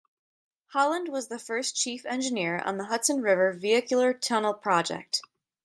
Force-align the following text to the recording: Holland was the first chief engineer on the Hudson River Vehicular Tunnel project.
Holland 0.69 1.09
was 1.09 1.27
the 1.27 1.37
first 1.37 1.75
chief 1.75 2.07
engineer 2.07 2.57
on 2.57 2.79
the 2.79 2.85
Hudson 2.85 3.21
River 3.21 3.53
Vehicular 3.53 4.15
Tunnel 4.15 4.55
project. 4.55 5.21